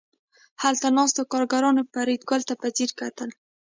هلته 0.63 0.87
ناستو 0.97 1.21
کارګرانو 1.31 1.81
فریدګل 1.93 2.41
ته 2.49 2.53
په 2.61 2.67
ځیر 2.75 2.91
کتل 2.99 3.29